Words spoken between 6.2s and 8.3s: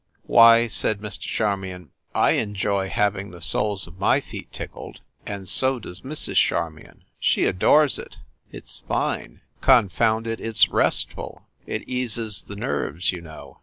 Char mion. She adores it.